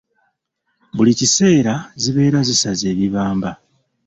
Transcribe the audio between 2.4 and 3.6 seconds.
zisaze ebibamba.